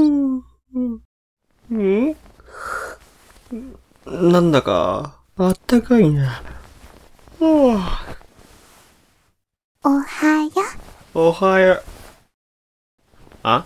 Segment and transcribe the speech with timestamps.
[0.00, 0.42] ん
[4.06, 6.40] なんだか、あったかいな。
[7.40, 8.06] おおは
[9.84, 9.90] よ。
[11.14, 11.82] おはよ。
[13.42, 13.64] あ？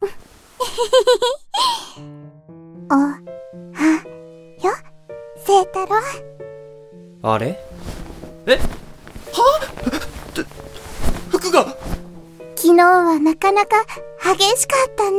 [2.90, 3.20] おは
[4.62, 4.72] よ。
[5.36, 5.94] 聖太郎。
[7.22, 7.58] あれ？
[8.46, 8.56] え？
[8.56, 8.60] は？
[11.30, 11.76] 服が
[12.70, 13.84] 昨日はなかなか
[14.36, 15.18] 激しかったね。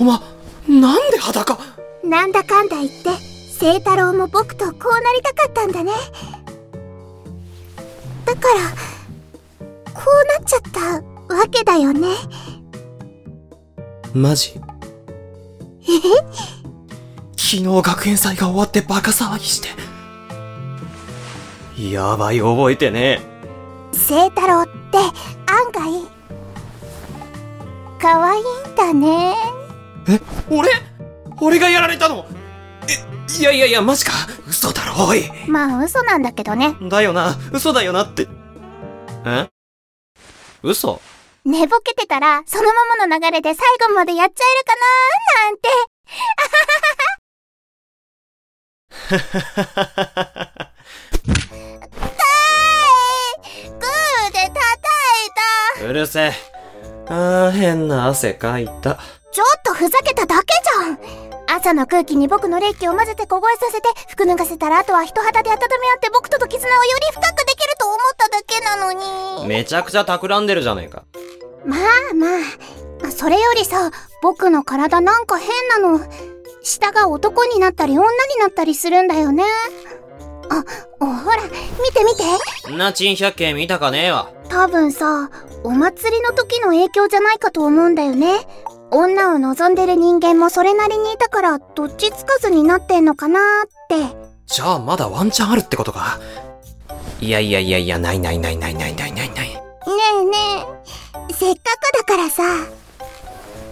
[0.00, 0.20] おま、
[0.68, 1.56] なんで裸？
[2.02, 3.10] なんだかんだ言って、
[3.56, 5.92] 聖太郎も僕とこうなりたかったんだね。
[8.24, 10.80] だから、こうなっちゃった
[11.32, 12.08] わけだよね。
[14.12, 14.60] マジ？
[15.82, 15.86] え？
[17.36, 19.68] 昨日学園祭が終わってバカ騒ぎして。
[21.92, 23.20] やばい、覚えてね
[23.92, 24.98] 聖太郎って
[28.86, 29.34] だね。
[30.08, 30.14] え。
[30.14, 30.70] え、俺？
[31.40, 32.26] 俺がやられたの？
[32.88, 34.12] え、いやいやいや、マジか？
[34.46, 35.30] 嘘だろ、おい。
[35.48, 36.76] まあ嘘なんだけどね。
[36.82, 38.28] だよな、嘘だよなって。
[39.24, 39.48] え？
[40.62, 41.00] 嘘？
[41.44, 42.64] 寝ぼけてたら、その
[42.98, 45.50] ままの流れで最後までやっちゃえるかなー？
[45.50, 45.68] なんて。
[53.64, 54.56] グーで叩い
[55.78, 56.53] たうるせえ。
[57.08, 58.98] あー、変な汗かいた。
[59.32, 60.46] ちょっとふざけただけ
[60.78, 60.98] じゃん
[61.56, 68.92] 朝の空気に僕の冷気を混ぜて凍えさせて、服脱がせたらあとは人肌で温め合って僕との絆をより深くできると思っただけなの
[69.42, 69.46] に。
[69.46, 71.04] めちゃくちゃ企んでるじゃねえか。
[71.66, 72.26] まあま
[73.08, 73.90] あ、それよりさ、
[74.22, 76.00] 僕の体なんか変なの。
[76.62, 79.44] 下が男になったり女になったりするんだよね。
[80.50, 80.64] あ、
[81.00, 81.50] おほら、見
[81.92, 82.72] て見て。
[82.72, 84.28] んな珍百景見たかねえわ。
[84.48, 85.30] 多分さ、
[85.62, 88.46] お祭りの時の影響じゃないかと思うんだよね。
[88.90, 94.16] 女を望んでる人間もそれなりにいたから、どっちつかずになってんのかなーって。
[94.46, 96.18] じゃあまだワンチャンあるってことか。
[97.20, 99.48] いやいやいやいや、ないないないないないないないない。
[99.48, 99.54] ね
[100.20, 100.36] えね
[101.30, 102.42] え、せっかくだからさ、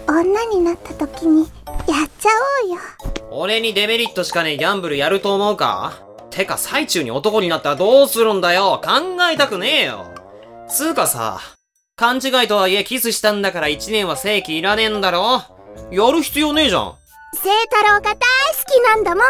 [0.08, 2.30] 女になった時に、やっちゃ
[2.64, 2.78] おうよ。
[3.30, 6.00] 俺にデメリットしかねえギャンブルやると思うか？
[6.32, 8.90] てか最中に男になったらどうするんだよ考
[9.32, 10.12] えたくねえよ
[10.68, 11.38] つうかさ、
[11.96, 15.42] 勘違いとはいえキスしたんだから一年は正規いらねえんだろ
[15.90, 16.94] やる必要ねえじゃん。
[17.34, 18.18] 聖太郎が大好
[18.66, 19.22] きなんだも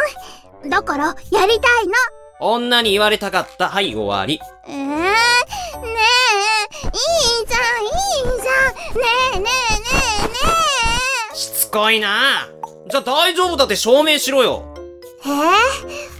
[0.64, 0.70] ん。
[0.70, 1.94] だから、やりたいの。
[2.40, 3.68] 女に言われたかった。
[3.68, 4.40] はい、終わり。
[4.68, 8.60] えー、ねえ、いいじゃん、いいじゃ
[8.92, 9.02] ん。
[9.02, 9.48] ねえねえね
[10.20, 10.34] えね
[11.34, 12.48] しつこいな
[12.88, 14.74] じゃあ大丈夫だって証明しろよ。
[15.24, 15.28] え。
[15.28, 16.11] えー、う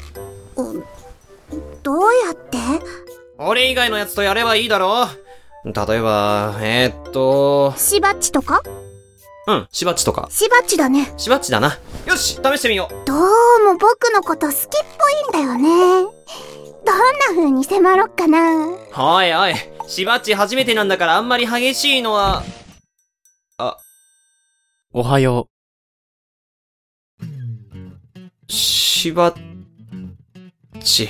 [1.83, 2.59] どうやって？
[3.39, 5.07] 俺以外のやつとやればいいだろ
[5.65, 8.63] 例えば、えー、っと、しばっちとか？
[9.49, 10.29] うん、しばっちとか。
[10.31, 11.13] しばっちだね。
[11.17, 11.79] しばっちだな。
[12.07, 12.95] よし、試してみよう。
[13.07, 13.19] どう
[13.65, 14.59] も僕のこと好きっ
[15.33, 16.11] ぽいんだよね。
[16.85, 18.69] どんな風に迫ろっかな。
[18.97, 19.55] おいおい、
[19.89, 22.43] しばっち初めてなんだからあんまり激しいのは、
[23.59, 23.77] あ、
[24.93, 25.49] おはよ
[28.49, 29.35] しばっ
[30.83, 31.09] ち。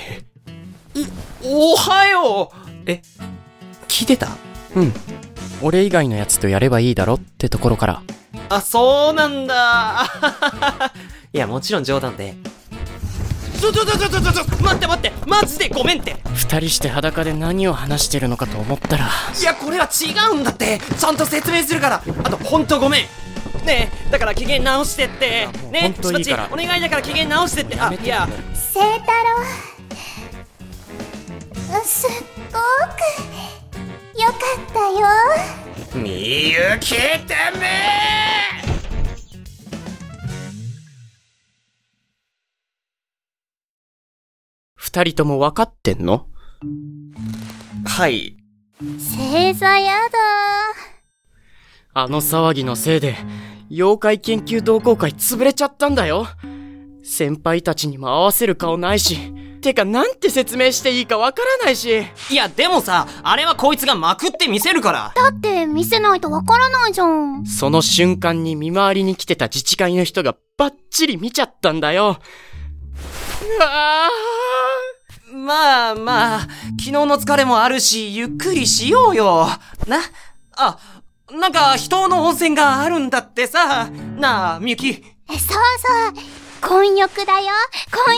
[1.43, 3.01] お、おはようえ、
[3.87, 4.27] 聞いてた？
[4.75, 4.79] う。
[4.79, 4.93] うん。
[5.61, 8.01] 俺以外のやつとやればいいだろってところから。
[8.49, 10.03] あ、そうなんだ。
[11.33, 12.35] いや、もちろん冗談で。
[13.59, 16.17] ちょちょちょちょちょちょ、待って待って、マジでごめんって。
[16.33, 19.09] 二人して裸で何を話してるのかと思ったら、
[19.39, 20.79] いや、これは違うんだって。
[20.99, 22.03] ちゃんと説明するから。
[22.25, 23.05] あと、ほんとごめん。
[23.63, 25.47] ねえ、だから機嫌直してって。
[25.71, 27.79] ねほんといいからしばっちお願いだから機嫌直してって。
[27.79, 29.73] あ、いや、聖太郎。
[31.83, 35.07] すっごく、よかったよ。
[35.95, 36.97] みゆきて
[37.59, 38.63] めえ
[44.75, 46.27] 二人とも分かってんの？
[47.85, 48.37] はい。
[48.79, 50.17] 星座やだ。
[51.95, 53.15] あの騒ぎのせいで、
[53.69, 56.27] 妖怪研究同好会潰れちゃったんだよ。
[57.03, 59.17] 先輩たちにも合わせる顔ないし、
[59.61, 62.03] てかなんて説明していいかわからないし。
[62.29, 65.13] いや、でもさ、あれはこいつがまくってみせるから。
[65.15, 67.45] だって見せないとわからないじゃん。
[67.45, 72.19] その瞬間に見回りに来てた自治会の人がバッチリ見ちゃったんだよ。
[73.57, 74.09] うわ
[75.33, 76.39] まあまあ、
[76.79, 79.47] 昨日の疲れもあるし、ゆっくりしようよ。
[79.87, 79.97] な？
[80.55, 80.77] あ、
[81.33, 83.89] なんか、人の温泉があるんだってさ。
[84.17, 84.93] なあ、みゆき。
[84.93, 85.03] そう
[85.37, 85.47] そ
[86.67, 86.69] う。
[86.69, 87.47] 混浴だよ。
[87.91, 88.15] 混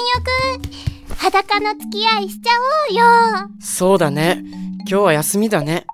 [0.59, 1.15] 浴。
[1.17, 2.51] 裸の付き合いしちゃ
[2.89, 3.49] おうよ。
[3.61, 4.43] そうだね。
[4.79, 5.85] 今日は休みだね。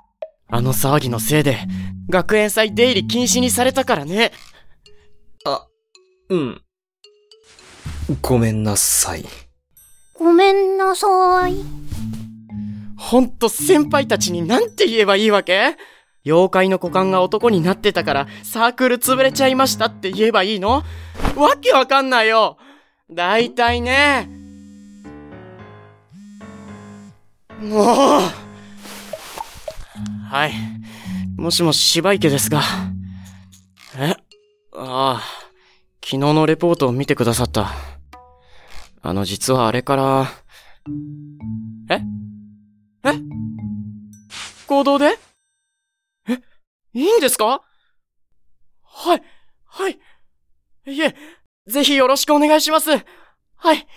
[0.50, 1.60] あの騒ぎのせいで、
[2.10, 4.32] 学園祭出入り禁止にされたからね。
[6.30, 6.62] うん。
[8.22, 9.26] ごめんなさい。
[10.16, 11.56] ごめんなさい。
[12.98, 15.78] ほんと先輩たちになんて言えばいいわけ？
[16.24, 20.84] 妖怪の股間が男になってたからサークル潰れちゃいましたって言えばいいの？
[21.36, 22.58] わけわかんないよ
[23.10, 24.30] だいたいね。
[27.60, 28.22] もう
[30.30, 30.54] はい。
[31.38, 32.62] もしもし芝池ですが。
[33.98, 34.16] え？
[34.74, 35.22] ああ。
[36.04, 37.72] 昨日のレポートを見てくださった。
[39.02, 40.28] あの、実はあれから、
[41.90, 42.02] え？
[43.04, 43.14] え？
[44.68, 45.20] 行動で？
[46.94, 47.62] いいんですか？
[48.84, 49.24] はい、
[49.66, 50.00] はい。
[50.88, 51.16] いえ、
[51.68, 52.90] ぜひよろしくお願いします。
[52.92, 53.88] はい。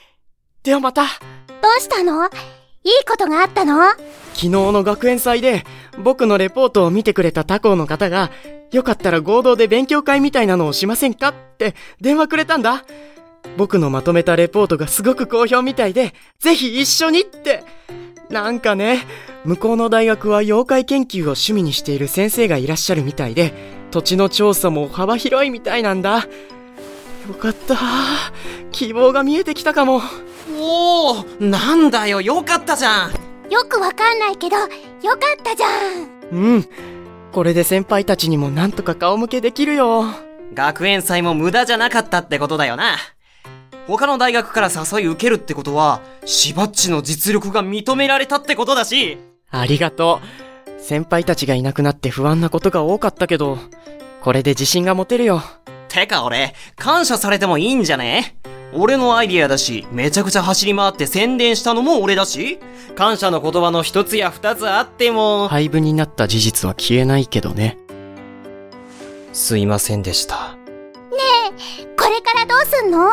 [0.63, 1.03] ではまた。
[1.03, 1.09] ど
[1.77, 2.27] うしたの？
[2.27, 2.31] いい
[3.09, 3.91] ことがあったの？
[4.35, 5.65] 昨日の学園祭で、
[5.99, 8.31] 僕のレポートを見てくれた他校の方が、
[8.71, 11.29] よかったら合同で勉強会みたいなのをしませんか？
[11.29, 12.85] って電話くれたんだ。
[13.57, 17.65] 僕のまとめたレポートがすごく好評みたいで、ぜひ一緒にって。
[18.35, 19.07] なんかね、
[19.45, 23.55] 向こうの大学は妖怪研究を趣味にしている先生がいらっしゃるみたいで、
[23.93, 26.27] 土地の調査も幅広いみたいなんだ。
[27.29, 27.77] よかった。
[28.73, 30.03] 希望が見えてきたかも。
[30.61, 33.13] おおなんだよ、よかったじゃん
[33.49, 35.69] よくわかんないけど、よかったじゃ
[36.01, 36.09] ん。
[36.33, 36.69] うん。
[37.31, 40.07] これで先輩たちにもなんとか顔向けできるよ。
[40.55, 42.97] 学園祭も無駄じゃなかったってことだよな。
[43.87, 49.19] 他の大学から誘い受けるってことは、しばっちの実力が認められたってことだし、
[49.51, 50.81] ありがとう。
[50.83, 53.59] 先輩たちがいなくなって不安なことが多かったけど、
[54.23, 55.43] これで自信が持てるよ。
[55.89, 58.37] てか俺、感謝されてもいいんじゃね？
[58.73, 62.59] 俺のアイディアだし、めちゃくちゃ走り回って宣伝したのも俺だし、
[62.97, 67.79] 感謝の言葉の一つや二つあっても、廃部になった事実は消えないけどね。
[69.33, 70.57] すいませんでした。
[71.07, 71.94] これ
[72.35, 73.13] からどうすんの？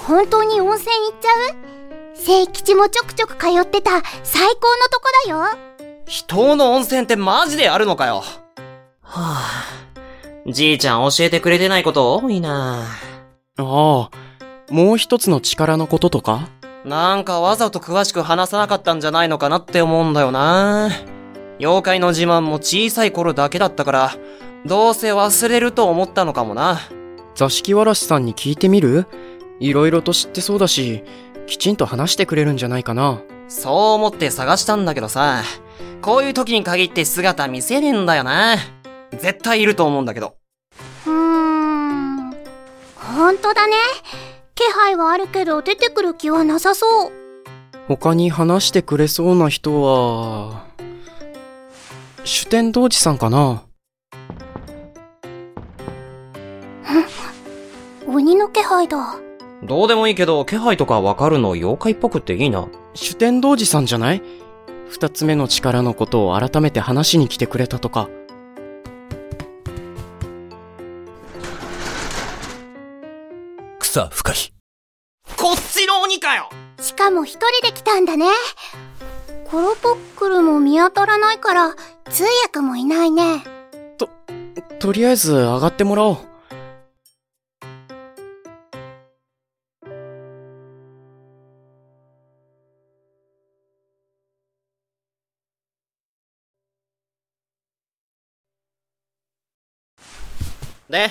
[0.00, 1.56] 本当に温泉行っちゃう？
[2.14, 5.44] 聖吉もちょくちょく通ってた最高のとこだよ。
[6.06, 8.24] 人の温泉ってマジであるのかよ。
[9.02, 12.84] はぁ、じいちゃん教えてくれてないこと多いな
[13.56, 13.64] ああ、
[14.70, 16.48] もう一つの力のこととか？
[16.84, 20.90] なんかわざと詳しく話さなかったんじゃないのかなって思うんだよな
[21.58, 24.12] 妖怪の自慢も小さい頃だけだったから、
[24.64, 26.80] どうせ忘れると思ったのかもな。
[27.38, 29.06] 座敷わらしさんに聞いてみる？
[29.60, 31.04] いろいろと知ってそうだし、
[31.46, 33.22] きちんと話してくれるんじゃないかな。
[33.46, 35.44] そう思って探したんだけどさ、
[36.02, 38.56] こういう時に限って姿見せねえんだよな。
[39.12, 40.34] 絶対いると思うんだけど。
[41.06, 42.32] うーん。
[42.96, 43.76] ほんとだね。
[44.56, 47.12] 気配はあるけど出てくる気はなさそう。
[47.86, 50.66] 他に話してくれそうな人は、
[52.24, 53.62] 主天童子さんかな
[58.18, 59.20] 鬼の気配だ。
[59.62, 62.66] どうでもいいけど、気配とかわかるの妖怪っぽくっていいな。
[62.92, 64.22] 主天童子さんじゃない？
[64.88, 68.08] 二つ目の力のことを改めて話しに来てくれたとか。
[73.78, 74.36] 草深い。
[75.36, 76.50] こっちの鬼かよ
[76.80, 78.26] しかも一人で来たんだね。
[79.44, 81.76] コロポックルも見当たらないから、
[82.10, 83.44] 通訳もいないね。
[84.80, 86.18] とりあえず上がってもらおう。
[100.88, 101.10] で、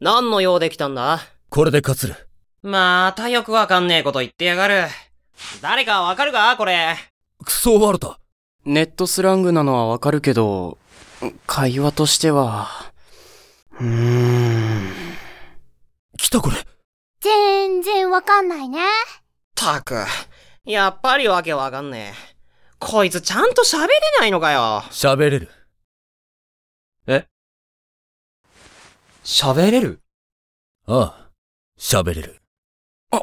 [0.00, 1.20] 何の用で来たんだ？
[1.48, 2.28] これで勝つる。
[2.62, 4.86] またよくわかんねえこと言ってやがる。
[5.62, 6.56] 誰かわかるか？
[6.56, 6.96] これ。
[7.44, 8.18] クソワルタ。
[8.64, 10.76] ネットスラングなのはわかるけど、
[11.46, 12.68] 会話としては、
[13.78, 14.92] うーん。
[16.18, 16.56] 来たこれ。
[17.20, 18.80] 全然わかんないね。
[19.54, 20.04] たく、
[20.64, 22.36] やっぱりわけわかんねえ。
[22.80, 24.82] こいつちゃんと喋れないのかよ。
[24.90, 25.48] 喋れる。
[29.28, 30.02] 喋れる？
[30.86, 31.30] ああ、
[31.76, 32.40] 喋れる。
[33.10, 33.22] あ、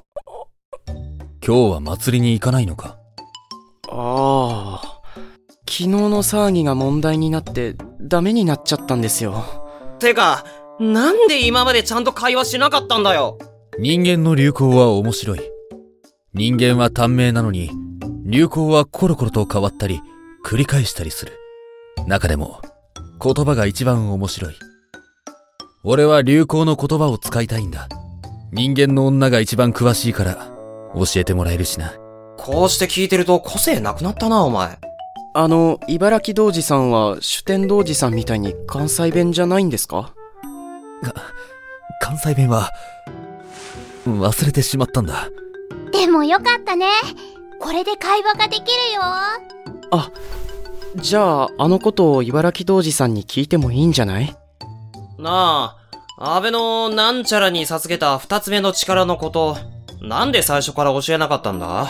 [1.42, 2.98] 今日は祭りに行かないのか？
[3.90, 5.02] ああ。
[5.60, 9.46] 昨日の騒ぎが問題になって、ダメになっちゃったんですよ。
[10.00, 10.44] てか、
[10.78, 13.38] なんで今までちゃんと会話しなかったんだよ？
[13.80, 15.42] 人間の流行は面白い。
[16.34, 17.72] 人間は短命なのに、
[18.26, 20.02] 流行はコロコロと変わったり、
[20.46, 21.32] 繰り返したりする。
[22.08, 22.62] 中でも、
[23.24, 24.56] 言葉が一番面白い。
[25.86, 27.90] 俺は流行の言葉を使いたいんだ。
[28.54, 30.48] 人間の女が一番詳しいから、
[30.96, 31.94] 教えてもらえるしな。
[32.38, 34.80] こうして聞いてると個性なくなったな、お前。
[35.34, 40.14] あの、茨城童子さんは主天童子さんみたいに関西弁じゃないんですか？
[42.02, 42.72] 関西弁は、
[44.06, 45.30] 忘れてしまったんだ。
[45.92, 46.88] でもよかったね。
[47.60, 49.02] これで会話ができるよ。
[49.02, 50.12] あ、
[50.96, 54.34] じゃあ、あのことを茨城童子さんに聞いてもいいんじゃない？
[55.18, 55.78] な
[56.18, 59.58] あ、安倍のなんちゃらに授けた二つ目の力のこと、
[60.02, 61.88] なんで最初から教えなかったんだ？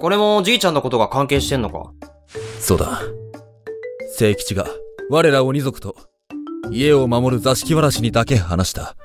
[0.00, 1.92] これもじいちゃんのことが関係してんのか？
[2.58, 3.00] そうだ。
[4.16, 4.66] 聖吉が、
[5.10, 5.94] 我ら鬼族と、
[6.70, 8.96] 家を守る座敷わらしにだけ話した、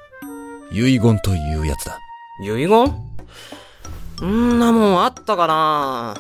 [0.72, 2.00] 遺言というやつだ。
[2.44, 2.70] 遺言？
[4.26, 6.16] んなもんあったかな？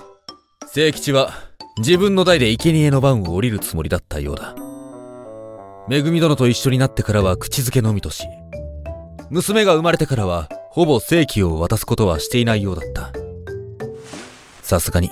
[0.68, 1.32] 聖吉は、
[1.80, 4.56] 自分の代で生贄の番を降りるつもりだったようだ。
[5.88, 8.24] めぐみ殿と一緒になってからは口づけのみとし、
[9.30, 13.12] 娘が生まれてからは、ほぼ正規を渡すことはしていないようだった。
[14.62, 15.10] さすがに、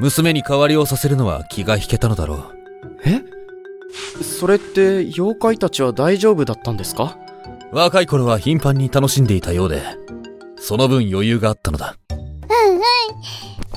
[0.00, 2.42] 娘に代わりをさせるのは気が引けたのだろう。
[3.04, 3.22] え？
[4.22, 7.16] それって、妖怪たちは大丈夫だったんですか？
[7.70, 9.80] 若い頃は頻繁に楽しんでいたようで、
[10.56, 11.94] その分余裕があったのだ。
[12.10, 12.18] うん
[12.74, 12.80] うん。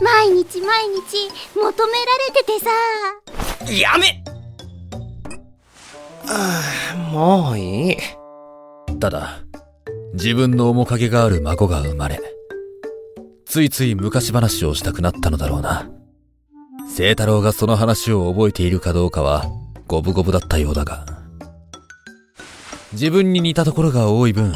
[0.03, 2.71] 毎日毎日求められててさ。
[3.71, 4.24] やめ
[7.11, 7.97] もういい。
[8.99, 9.39] ただ、
[10.13, 12.19] 自分の面影がある孫が生まれ、
[13.45, 15.89] ついつい昔話をしたくなったのだろうな。
[16.87, 19.45] 聖太郎がその話を覚えているかどうかは、
[19.87, 21.05] 五分五分だったようだが、
[22.93, 24.53] 自分に似たところが多い分、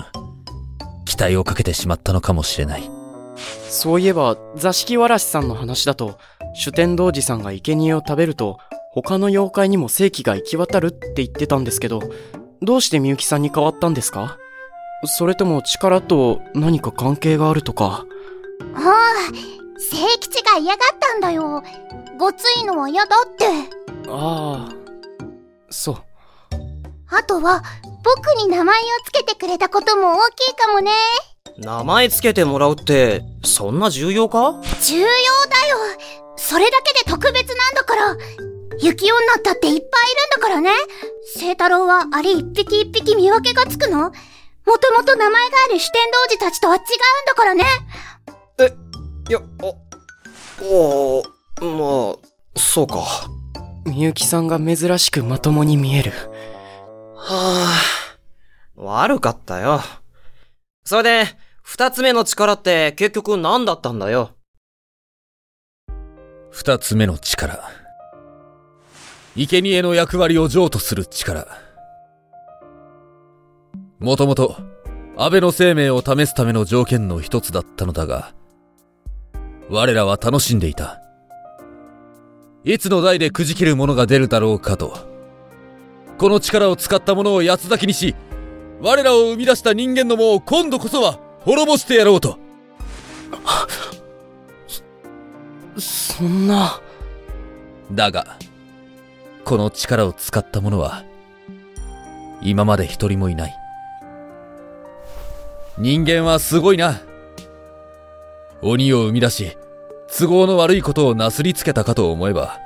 [1.06, 2.90] 期待をかけてしまったのかもしれない。
[3.70, 6.18] そういえば、座敷わらしさんの話だと、
[6.56, 8.58] 主天童子さんが生贄を食べると、
[9.02, 12.02] 他の妖怪にも正気が行き渡るって言ってたんですけど、
[12.62, 14.38] どうしてみゆきさんに変わったんですか？
[15.06, 18.06] それとも力と何か関係があるとか？
[18.76, 19.14] ああ、
[19.80, 21.64] 聖吉が嫌がったんだよ。
[22.20, 23.46] ごついのは嫌だって。
[24.10, 24.74] ああ、
[25.70, 25.96] そう。
[27.10, 27.64] あとは、
[28.04, 30.92] 僕に名前をつけてくれたことも大きいかもね。
[31.58, 34.62] 名前つけてもらうって、そんな重要か？
[34.84, 35.78] 重要だよ。
[36.36, 38.18] それだけで特別なんだから。
[38.82, 39.90] 雪女ったっていっぱいいるん
[40.36, 40.72] だからね。
[41.36, 44.12] 聖太郎はあれ一匹一匹見分けがつくの？
[44.66, 46.86] もともと名前がある四天童子たちとは違うん
[47.26, 47.66] だからね。
[49.30, 49.44] いや、あ、
[50.64, 51.24] お
[51.62, 52.98] まあ、そうか。
[52.98, 53.30] は
[53.86, 56.14] みゆきさんが珍しくまともに見える。
[57.18, 57.82] あ、
[58.76, 59.82] 悪かったよ。
[60.86, 61.26] それで、
[61.64, 64.32] 二つ目の力って結局何だったんだよ？
[66.52, 67.70] 二つ目の力。
[69.48, 71.48] 生贄の役割を譲渡する力。
[74.00, 74.58] もともと、
[75.18, 78.34] 安倍の生命を試すための条件の一つだったのだが、
[79.70, 81.02] 我らは楽しんでいた。
[82.64, 84.98] いつの代でくじけるものが出るだろうかと。
[86.18, 88.16] この力を使ったものを八つ咲きにし、
[88.82, 92.38] 我らを生み出した人間どもを今度こそは滅ぼしてやろうと。
[95.78, 96.82] そんな。
[97.92, 98.38] だが、
[99.46, 101.04] この力を使った者は、
[102.42, 103.56] 今まで一人もいない。
[105.78, 107.02] 人間はすごいな。
[108.62, 109.58] 鬼を生み出し、
[110.08, 112.60] 都合の悪いことをなすりつけたかと思えば、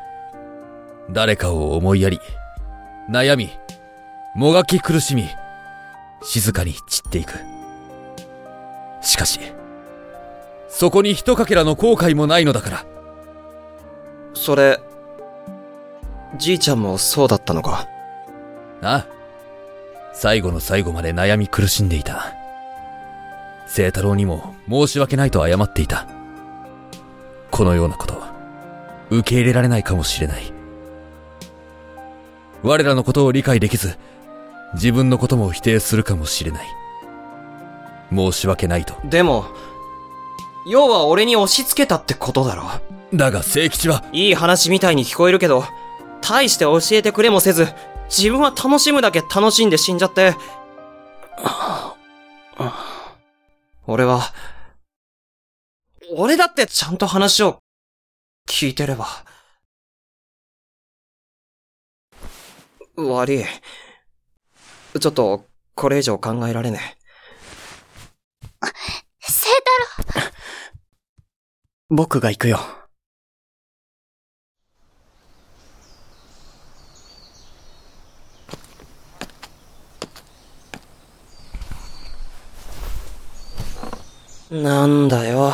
[1.12, 2.20] 誰かを思いやり、
[3.10, 3.52] 悩み、
[4.36, 5.28] もがき苦しみ、
[6.24, 7.34] 静かに散っていく。
[9.02, 9.40] しかし、
[10.70, 12.86] そこに一かけらの後悔もないのだから。
[14.34, 14.80] それ、
[16.38, 17.88] じいちゃんもそうだったのか？
[18.82, 19.08] ああ
[20.14, 22.34] 最後の最後まで悩み苦しんでいた。
[23.68, 26.08] 聖太郎にも申し訳ないと謝っていた。
[27.50, 28.22] このようなこと、
[29.10, 30.54] 受け入れられないかもしれない。
[32.62, 33.98] 我らのことを理解できず、
[34.74, 36.68] 自分のことも否定するかもしれない。
[38.12, 38.96] 申し訳ないと。
[39.06, 39.46] でも、
[40.68, 42.64] 要は俺に押し付けたってことだろ。
[43.14, 45.64] だが聖吉は、いい話みたいに聞こえるけど、
[46.28, 47.68] 大して教えてくれもせず、
[48.10, 50.36] 自分は楽しむだけ楽しんで死んじゃって、
[53.86, 54.22] 俺は、
[56.16, 57.60] 俺だってちゃんと話を
[58.48, 59.08] 聞いてれば。
[62.96, 63.44] 悪い。
[65.00, 66.98] ちょっと、これ以上考えられね
[69.20, 70.32] 聖太郎、
[71.90, 72.60] 僕が行くよ。
[84.54, 85.52] なんだよ。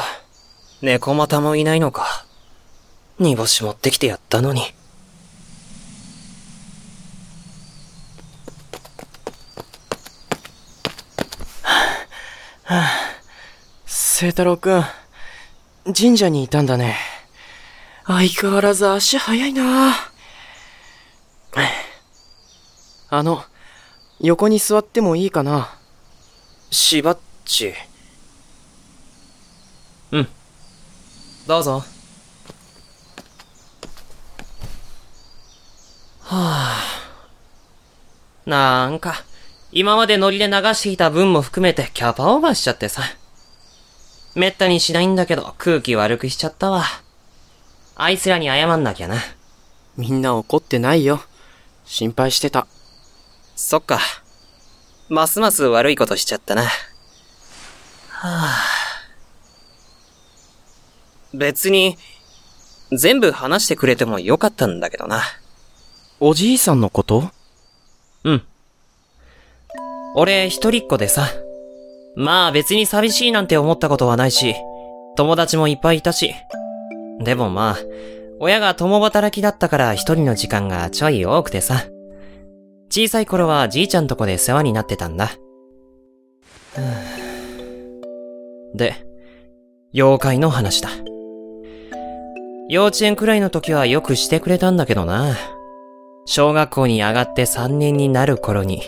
[0.81, 2.25] 猫股もいないのか。
[3.17, 4.61] 煮干し持ってきてやったのに。
[13.85, 14.83] 聖太郎くん、
[15.97, 16.97] 神社にいたんだね。
[18.05, 19.93] 相変わらず足早いな
[23.09, 23.45] あの、
[24.19, 25.73] 横に座ってもいいかな
[26.69, 27.73] しばっち。
[30.11, 30.27] うん。
[31.47, 31.83] どうぞ。
[36.21, 36.79] はあ。
[38.45, 39.23] なんか、
[39.71, 43.03] 今までノリで流していた分も含めてキャパオーバーしちゃってさ。
[44.35, 46.83] めったにしないんだけど空気悪くしちゃったわ。
[47.95, 49.17] あいつらに謝んなきゃな。
[49.97, 51.21] みんな怒ってないよ。
[51.85, 52.67] 心配してた。
[53.55, 53.99] そっか。
[55.09, 56.61] ますます悪いことしちゃったな。
[56.61, 56.69] は
[58.21, 58.78] あ。
[61.33, 61.97] 別に、
[62.91, 65.21] 全部話してくれてもよかったんだけどな。
[66.19, 67.29] おじいさんのこと？
[68.23, 68.43] うん。
[70.15, 71.27] 俺一人っ子でさ。
[72.15, 74.55] まあ別に寂しいなんて思ったことはないし、
[75.15, 76.33] 友達もいっぱいいたし。
[77.19, 77.77] でもまあ、
[78.39, 81.85] 親が共働きだったから一人の時間がちょい多くてさ。
[82.89, 85.29] 小さい頃はじいちゃんとこで世話になってたんだ。
[88.73, 88.95] で、
[89.93, 90.89] 妖怪の話だ。
[92.69, 95.35] 幼稚園くらいの時はよくしてくれたんだけどな。
[96.27, 98.83] 小学校に上がって3年になる頃に、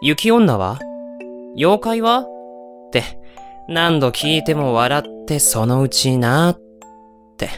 [0.00, 0.78] 雪女は
[1.56, 2.20] 妖怪は？
[2.20, 3.02] って、
[3.68, 6.60] 何度聞いても笑ってそのうちなっ
[7.36, 7.48] て。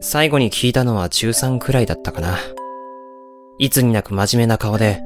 [0.00, 2.38] 最後に聞いたのは中3くらいだったかな。
[3.58, 5.02] いつになく真面目な顔で、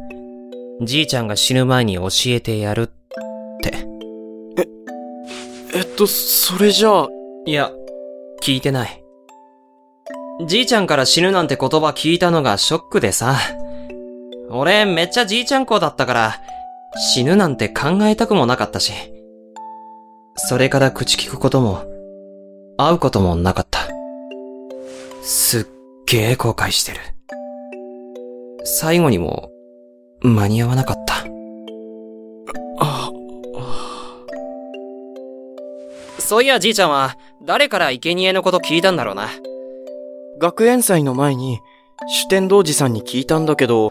[0.80, 2.86] じいちゃんが死ぬ前に教えてやるっ
[3.64, 3.72] て。
[5.74, 7.08] えっと、それじゃあ、
[7.46, 7.72] いや、
[8.42, 9.04] 聞いてない。
[10.46, 13.36] じいちゃんから死ぬなんて言葉聞いたのがショックでさ。
[14.50, 16.34] 俺めっちゃじいちゃん子だったから、
[16.96, 18.92] 死ぬなんて考えたくもなかったし。
[20.34, 21.84] それから口聞くことも、
[22.76, 23.78] 会うこともなかった。
[25.22, 25.66] すっ
[26.06, 26.98] げえ後悔してる。
[28.64, 29.50] 最後にも、
[30.20, 31.12] 間に合わなかった。
[36.18, 39.28] そういやじいちゃんは、誰から生贄のこと聞いたんだろうな。
[40.38, 41.60] 学園祭の前に、
[42.06, 43.90] 主天童寺さんに聞いたんだけど、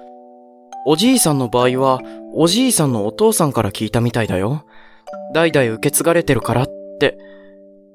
[0.86, 2.00] おじいさんの場合は、
[2.34, 4.66] おじいさんのお父さんから聞いたみたいだよ。
[5.34, 6.68] 代々受け継がれてるからっ
[7.00, 7.18] て。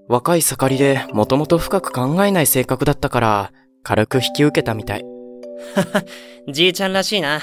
[0.08, 5.04] 若い盛りでもともと深く考えない性格だったから、軽く引き受けたみたい。
[6.48, 7.40] じいちゃんらしいな。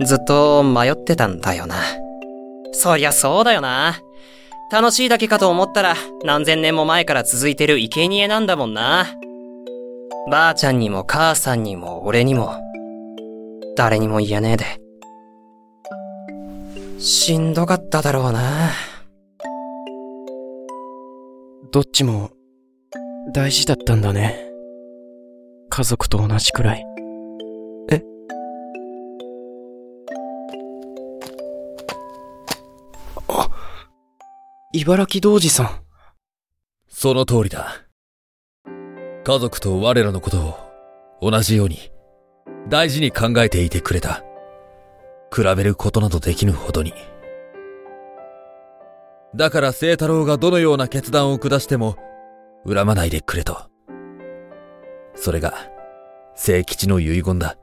[0.00, 1.76] ずっと迷ってたんだよな。
[2.72, 3.96] そりゃそうだよな。
[4.70, 9.06] 楽しいだけかと思ったら何千年も前から続いてる生贄なんだもんな。
[10.30, 12.56] ばあちゃんにも母さんにも俺にも、
[13.76, 14.64] 誰にも言えねえで。
[16.98, 18.70] しんどかっただろうな。
[21.70, 22.30] どっちも、
[23.34, 24.40] 大事だったんだね。
[25.68, 26.93] 家族と同じくらい。
[34.86, 35.70] 茨城童子さん。
[36.88, 37.86] その通りだ。
[39.24, 40.58] 家族と我らのこと
[41.22, 41.90] を同じように
[42.68, 44.22] 大事に考えていてくれた。
[45.34, 46.92] 比べることなどできぬほどに。
[49.34, 51.96] だから聖太郎がどのような決断を下しても
[52.66, 53.56] 恨まないでくれと。
[55.14, 55.54] それが
[56.34, 57.56] 聖吉の遺言だ。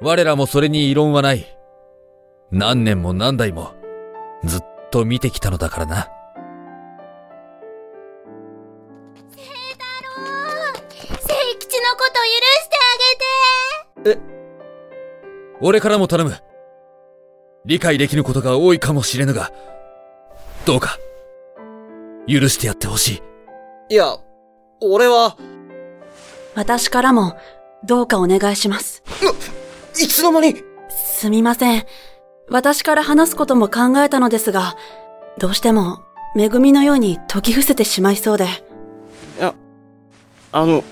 [0.00, 1.44] 我らもそれに異論はない。
[2.52, 3.72] 何年も何代も
[4.44, 6.08] ずっと見てきたのだからな。
[9.34, 9.42] 聖
[11.58, 12.76] 吉のこと許して
[14.04, 14.20] あげて
[15.60, 16.34] 俺からも頼む。
[17.66, 19.52] 理解できぬことが多いかもしれぬが、
[20.64, 20.98] どうか、
[22.26, 23.22] 許してやってほし
[23.88, 23.94] い。
[23.94, 24.16] いや、
[24.80, 25.36] 俺は、
[26.54, 27.36] 私からも、
[27.84, 29.02] どうかお願いします。
[30.00, 31.84] いつの間にすみません。
[32.50, 34.74] 私から話すことも考えたのですが、
[35.38, 36.02] どうしても、
[36.36, 38.46] 恵みのように解き伏せてしまいそうで。
[40.52, 40.82] あの、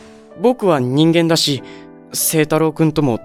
[0.41, 1.63] 僕は人間だし、
[2.13, 3.19] 聖太郎くんとも、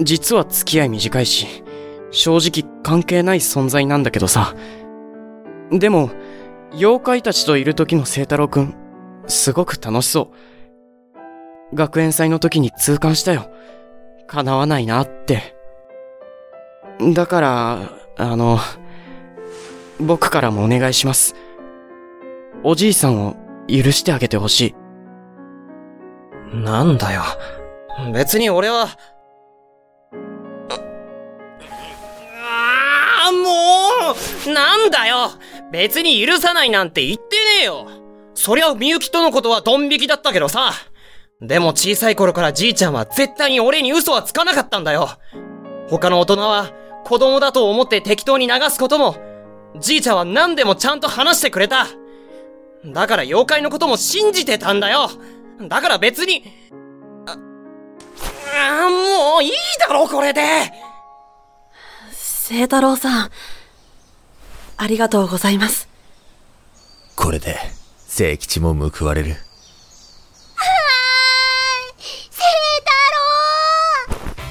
[0.00, 1.64] 実は付き合い短いし、
[2.10, 4.54] 正直関係ない存在なんだけどさ。
[5.70, 6.10] でも、
[6.72, 8.74] 妖怪たちといる時の聖太郎くん、
[9.26, 10.30] すごく楽しそ
[11.72, 11.76] う。
[11.76, 13.50] 学園祭の時に痛感したよ。
[14.26, 15.57] 叶わないなって。
[17.00, 18.58] だから、あの、
[20.00, 21.34] 僕からもお願いします。
[22.64, 23.36] おじいさんを
[23.68, 24.74] 許してあげてほし
[26.52, 26.56] い。
[26.56, 27.22] なんだよ。
[28.12, 28.88] 別に俺は、
[32.40, 34.14] ああ、も
[34.48, 35.30] うなんだよ
[35.70, 37.86] 別に許さないなんて言ってねえよ
[38.34, 40.72] そりゃみゆきとのことはドン引きだったけどさ。
[41.40, 45.08] でも小さい頃からじいちゃんは絶対に俺に嘘はつかなかったんだよ。
[45.88, 46.72] 他の大人は
[47.08, 49.16] 子供だと思って適当に流すことも、
[49.80, 51.86] じいちゃんは何でもちゃんと話してくれた。
[52.84, 55.08] だから妖怪のことも信じてたんだよ。
[55.58, 56.44] だから別に、
[57.24, 60.70] あ、あもういいだろ、これで
[62.12, 63.30] 聖太郎さん、
[64.76, 65.88] ありがとうございます。
[67.16, 67.56] これで、
[68.06, 69.36] 聖吉も報われる。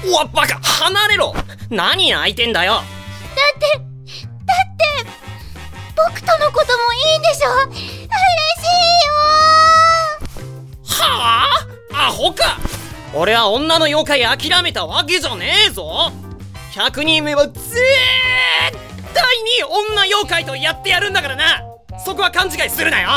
[0.08, 0.58] うわ、バカ。
[0.60, 1.34] 離れろ。
[1.70, 2.74] 何泣いてんだよ。
[2.74, 2.84] だっ
[3.58, 5.10] て、だって、
[5.96, 7.50] 僕とのこともいいんでしょ？
[7.68, 8.66] 嬉しい
[10.96, 11.46] よは
[11.92, 12.06] あ？
[12.08, 12.56] アホか。
[13.14, 16.12] 俺は女の妖怪諦めたわけじゃねえぞ
[16.72, 17.56] !100 人目は絶
[19.14, 21.62] 対に女妖怪とやってやるんだからな。
[22.04, 23.08] そこは勘違いするなよ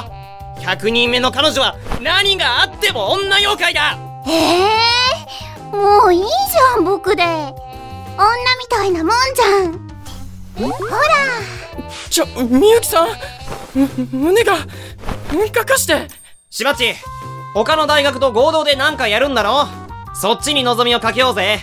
[0.60, 3.98] !100 人目の彼女は何があっても女妖怪だ。
[4.28, 4.91] ええ
[5.72, 7.24] もういいじゃん、僕で。
[7.24, 7.54] 女
[8.60, 9.72] みたいなもんじゃん。
[10.70, 10.76] ほら、
[12.10, 13.08] ちょ、みゆきさん。
[13.74, 14.58] む胸が、
[15.54, 16.08] かかして。
[16.50, 16.96] しばっち
[17.54, 19.68] 他の大学と合同でなんかやるんだろ？
[20.14, 21.62] そっちに望みをかけようぜ。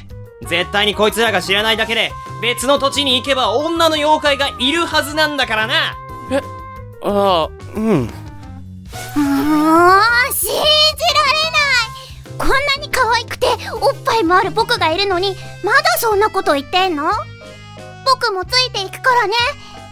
[0.49, 5.95] 絶対にこいつらが知らないだけで別の土地に行けば女の妖怪がいるはずなんだからな。
[7.03, 7.85] ああ、うん。
[7.85, 8.09] もう、
[10.33, 10.78] 信じられない
[12.39, 13.47] こんなに可愛くて
[13.81, 17.11] おっぱいもある僕がいるのにまだそんなこと言ってんの？
[18.07, 19.35] 僕もついていくからね。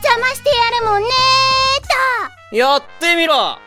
[0.03, 3.35] 邪魔してやるもんねーやってみろ。
[3.35, 3.59] じゃあ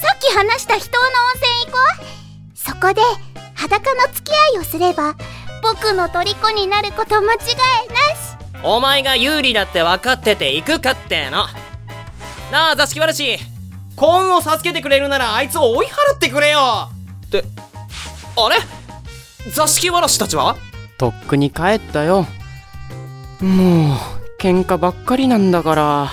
[0.00, 2.56] さっき話した人の温泉行こう。
[2.56, 3.02] そこで
[3.54, 5.14] 裸の付き合いをすれば
[5.62, 7.46] 僕の虜になること間違いなし。
[8.62, 11.46] お前が有利だって分かってて行くかっての。
[12.50, 13.38] なあ座敷わらし
[13.96, 16.90] 幸運を授けてくれるならあいつを追い払ってくれよ
[17.26, 17.44] って
[18.36, 18.56] あれ？
[19.50, 20.56] 座敷わらしたちは？
[20.98, 22.26] とっくに帰ったよ。
[23.40, 23.98] もう、
[24.40, 26.10] 喧嘩ばっかりなんだから。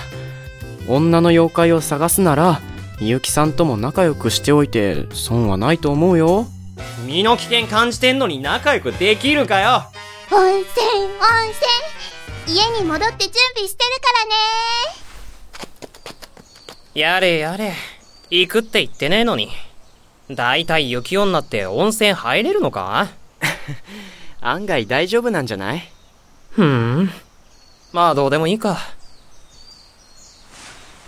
[0.88, 2.60] 女の妖怪を探すなら、
[3.00, 6.46] みゆきさんとも仲良くしておいて損はないと思うよ。
[7.06, 9.84] 身の危険感じてんのに仲良くできるかよ
[10.30, 10.62] 温泉温
[12.46, 14.32] 泉家に戻って準備してるからね
[16.94, 17.72] やれやれ。
[18.30, 19.48] 行くって言ってねえのに。
[20.30, 23.08] だいたい雪女って温泉入れるのか？
[24.40, 25.88] 案外大丈夫なんじゃない？
[26.50, 27.10] ふん。
[27.92, 28.78] まあどうでもいいか。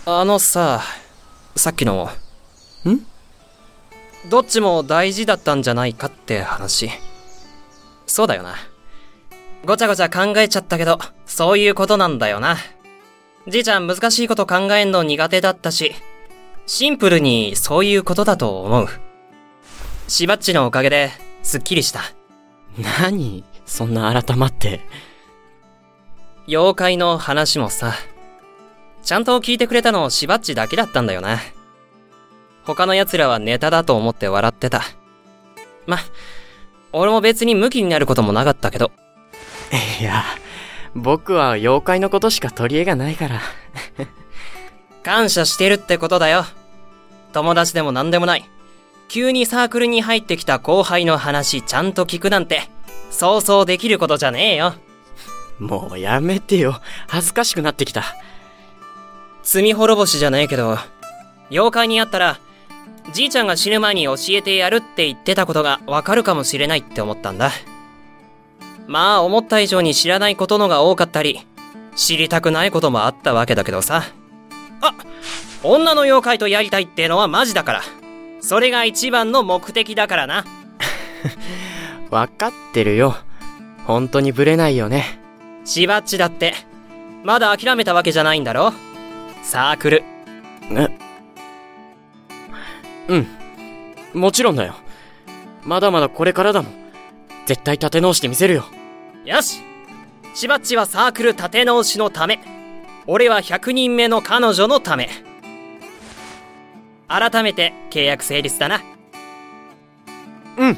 [0.07, 0.81] あのさ
[1.55, 2.09] さっきの。
[2.87, 2.99] ん？
[4.29, 6.89] どっちも大事だったんじゃないかって話。
[8.07, 8.55] そうだよな。
[9.65, 12.55] ごちゃごちゃ考えちゃったけどそういうことなんだよな
[13.47, 15.93] じいちゃん難しいこと考えんの苦手だったし
[16.65, 18.87] シンプルにそういうことだと思う
[20.07, 21.11] しばっちのおかげで
[21.43, 22.01] すっきりした
[23.01, 23.43] 何？
[23.65, 24.81] そんな改まって。
[26.47, 27.93] 妖怪の話もさ、
[29.01, 31.39] ちゃんと聞いてくれたのしばっちだけだったんだよな。
[32.65, 34.83] 他の奴らはネタだと思って笑ってた。
[35.87, 35.97] ま、
[36.91, 38.91] 俺も別にムキになることもなかったけど、
[39.99, 40.23] いや、
[40.95, 43.41] 僕は妖怪のことしか取り柄がないから。
[45.03, 46.45] 感謝してるってことだよ。
[47.33, 48.49] 友達でも何でもない。
[49.07, 52.63] 急にサークルに入ってきた後輩の話ちゃんと聞くなんて、
[53.11, 54.73] そうそうできることじゃねえよ。
[55.59, 56.81] もうやめてよ。
[57.07, 58.03] 恥ずかしくなってきた。
[59.43, 60.77] 罪滅ぼしじゃねえけど、
[61.51, 62.39] 妖怪に会ったら、
[63.13, 67.51] じいちゃんが死ぬ前に教えてやるって言ってたことがわかるかもしれないって思ったんだ。
[68.87, 71.45] まあ思った以上に知らないことのが多かったり、
[71.95, 74.03] 知りたくないこともあったわけだけどさ。
[74.81, 74.93] あ
[75.63, 77.81] 女の妖怪とやりたいってのはマジだから。
[78.41, 80.45] それが一番の目的だからな。
[82.11, 83.17] わかってるよ。
[83.87, 85.19] 本当にブレないよね。
[85.63, 86.53] しばっちだって、
[87.23, 88.73] まだ諦めたわけじゃないんだろ
[89.41, 90.03] サークル。
[90.71, 90.87] え
[93.07, 93.27] うん。
[94.13, 94.75] もちろんだよ。
[95.63, 96.73] まだまだこれからだもん。
[97.47, 98.65] 絶対立て直してみせるよ。
[99.25, 99.59] よし
[100.35, 102.39] しばっちはサークル立て直しのため。
[103.07, 105.09] 俺は100人目の彼女のため。
[107.07, 108.81] 改めて契約成立だな。
[110.57, 110.77] うん。